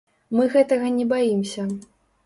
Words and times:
Мы 0.37 0.45
гэтага 0.55 0.87
не 0.97 1.05
баімся. 1.15 1.71